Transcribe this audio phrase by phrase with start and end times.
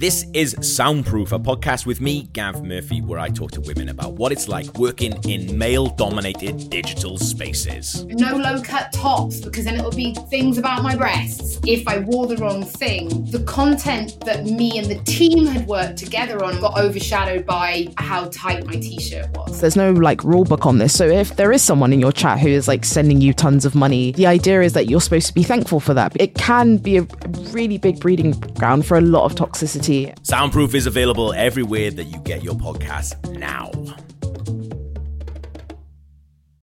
[0.00, 4.14] This is Soundproof, a podcast with me, Gav Murphy, where I talk to women about
[4.14, 8.06] what it's like working in male dominated digital spaces.
[8.06, 12.26] No low cut tops because then it'll be things about my breasts if I wore
[12.26, 13.08] the wrong thing.
[13.30, 18.28] The content that me and the team had worked together on got overshadowed by how
[18.32, 19.60] tight my t shirt was.
[19.60, 20.96] There's no like rule book on this.
[20.96, 23.74] So if there is someone in your chat who is like sending you tons of
[23.74, 26.16] money, the idea is that you're supposed to be thankful for that.
[26.20, 27.02] It can be a
[27.52, 29.80] really big breeding ground for a lot of toxicity
[30.22, 33.70] Soundproof is available everywhere that you get your podcasts now.